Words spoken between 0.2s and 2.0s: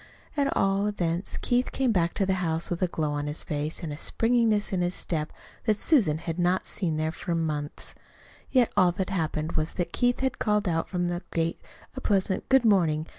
At all events, Keith came